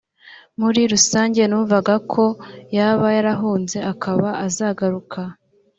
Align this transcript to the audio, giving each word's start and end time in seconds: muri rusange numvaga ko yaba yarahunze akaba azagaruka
muri 0.59 0.81
rusange 0.93 1.41
numvaga 1.45 1.95
ko 2.11 2.23
yaba 2.75 3.07
yarahunze 3.17 3.77
akaba 3.91 4.27
azagaruka 4.45 5.19